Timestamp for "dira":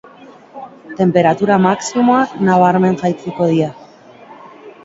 3.55-3.71